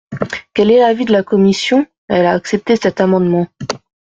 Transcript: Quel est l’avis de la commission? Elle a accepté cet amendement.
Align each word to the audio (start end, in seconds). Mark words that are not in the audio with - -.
Quel 0.55 0.71
est 0.71 0.79
l’avis 0.79 1.05
de 1.05 1.11
la 1.11 1.21
commission? 1.21 1.85
Elle 2.07 2.25
a 2.25 2.31
accepté 2.33 2.75
cet 2.75 2.99
amendement. 3.01 3.45